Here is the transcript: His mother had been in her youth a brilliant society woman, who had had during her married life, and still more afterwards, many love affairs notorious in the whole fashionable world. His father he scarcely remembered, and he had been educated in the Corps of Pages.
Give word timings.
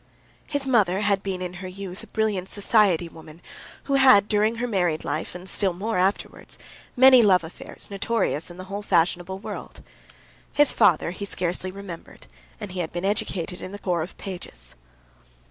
His 0.47 0.65
mother 0.65 1.01
had 1.01 1.21
been 1.21 1.43
in 1.43 1.53
her 1.61 1.67
youth 1.67 2.01
a 2.01 2.07
brilliant 2.07 2.49
society 2.49 3.07
woman, 3.07 3.39
who 3.83 3.93
had 3.93 4.11
had 4.13 4.27
during 4.29 4.55
her 4.55 4.65
married 4.65 5.05
life, 5.05 5.35
and 5.35 5.47
still 5.47 5.73
more 5.73 5.95
afterwards, 5.99 6.57
many 6.95 7.21
love 7.21 7.43
affairs 7.43 7.87
notorious 7.91 8.49
in 8.49 8.57
the 8.57 8.63
whole 8.63 8.81
fashionable 8.81 9.37
world. 9.37 9.83
His 10.53 10.71
father 10.71 11.11
he 11.11 11.25
scarcely 11.25 11.69
remembered, 11.69 12.25
and 12.59 12.71
he 12.71 12.79
had 12.79 12.91
been 12.91 13.05
educated 13.05 13.61
in 13.61 13.73
the 13.73 13.77
Corps 13.77 14.01
of 14.01 14.17
Pages. 14.17 14.73